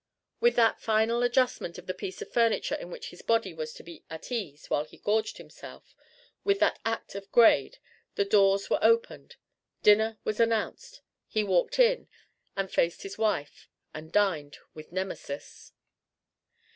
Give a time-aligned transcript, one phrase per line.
[0.39, 3.83] With that final adjustment of the piece of furniture in which his body was to
[3.83, 5.93] be at ease while it gorged itself,
[6.43, 7.77] with that act of grade,
[8.15, 9.35] the doors were opened;
[9.83, 12.07] dinner was announced; he walked in,
[12.55, 15.71] and faced his wife, and dined with Nemesis.